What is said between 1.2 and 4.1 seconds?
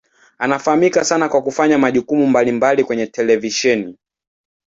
kwa kufanya majukumu mbalimbali kwenye televisheni.